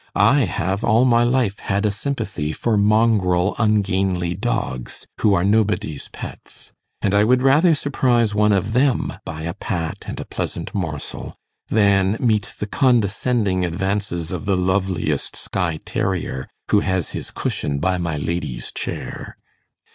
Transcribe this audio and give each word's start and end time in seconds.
I 0.15 0.45
have 0.45 0.83
all 0.83 1.05
my 1.05 1.21
life 1.23 1.59
had 1.59 1.85
a 1.85 1.91
sympathy 1.91 2.53
for 2.53 2.75
mongrel 2.75 3.55
ungainly 3.59 4.33
dogs, 4.33 5.05
who 5.19 5.35
are 5.35 5.43
nobody's 5.43 6.07
pets; 6.09 6.71
and 7.03 7.13
I 7.13 7.23
would 7.23 7.43
rather 7.43 7.75
surprise 7.75 8.33
one 8.33 8.51
of 8.51 8.73
them 8.73 9.13
by 9.25 9.43
a 9.43 9.53
pat 9.53 10.05
and 10.07 10.19
a 10.19 10.25
pleasant 10.25 10.73
morsel, 10.73 11.35
than 11.67 12.17
meet 12.19 12.51
the 12.57 12.65
condescending 12.65 13.63
advances 13.63 14.31
of 14.31 14.45
the 14.45 14.57
loveliest 14.57 15.35
Skye 15.35 15.77
terrier 15.85 16.47
who 16.71 16.79
has 16.79 17.11
his 17.11 17.29
cushion 17.29 17.77
by 17.77 17.99
my 17.99 18.17
lady's 18.17 18.71
chair. 18.71 19.37